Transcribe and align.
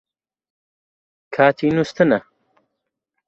کاتی 1.33 1.67
نووستنە 1.75 2.19